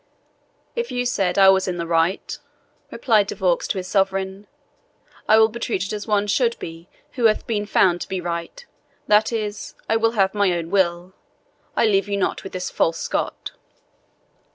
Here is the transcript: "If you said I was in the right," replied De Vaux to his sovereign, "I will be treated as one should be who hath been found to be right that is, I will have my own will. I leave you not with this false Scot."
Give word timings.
"If 0.75 0.91
you 0.91 1.05
said 1.05 1.37
I 1.37 1.49
was 1.49 1.67
in 1.67 1.77
the 1.77 1.85
right," 1.85 2.35
replied 2.89 3.27
De 3.27 3.35
Vaux 3.35 3.67
to 3.67 3.77
his 3.77 3.87
sovereign, 3.87 4.47
"I 5.29 5.37
will 5.37 5.47
be 5.47 5.59
treated 5.59 5.93
as 5.93 6.07
one 6.07 6.25
should 6.25 6.57
be 6.57 6.89
who 7.11 7.25
hath 7.25 7.45
been 7.45 7.67
found 7.67 8.01
to 8.01 8.07
be 8.09 8.19
right 8.19 8.65
that 9.05 9.31
is, 9.31 9.75
I 9.87 9.97
will 9.97 10.13
have 10.13 10.33
my 10.33 10.53
own 10.53 10.71
will. 10.71 11.13
I 11.75 11.85
leave 11.85 12.09
you 12.09 12.17
not 12.17 12.43
with 12.43 12.53
this 12.53 12.71
false 12.71 12.97
Scot." 12.97 13.51